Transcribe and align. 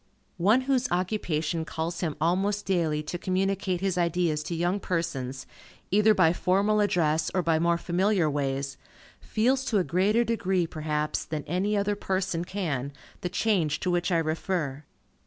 One 0.39 0.61
whose 0.61 0.89
occupation 0.89 1.63
calls 1.63 1.99
him 1.99 2.15
almost 2.19 2.65
daily 2.65 3.03
to 3.03 3.19
communicate 3.19 3.81
his 3.81 3.99
ideas 3.99 4.41
to 4.45 4.55
young 4.55 4.79
persons, 4.79 5.45
either 5.91 6.15
by 6.15 6.33
formal 6.33 6.79
address, 6.79 7.29
or 7.35 7.43
by 7.43 7.59
more 7.59 7.77
familiar 7.77 8.27
ways, 8.27 8.77
feels 9.19 9.63
to 9.65 9.77
a 9.77 9.83
greater 9.83 10.23
degree, 10.23 10.65
perhaps, 10.65 11.23
than 11.23 11.43
any 11.43 11.77
other 11.77 11.95
person 11.95 12.43
can, 12.43 12.91
the 13.21 13.29
change 13.29 13.79
to 13.81 13.91
which 13.91 14.11
I 14.11 14.17
refer. 14.17 14.85